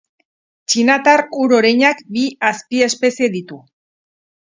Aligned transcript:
Txinatar 0.73 1.23
ur-oreinak 1.45 2.03
bi 2.17 2.25
azpiespezie 2.53 3.33
ditu. 3.39 3.65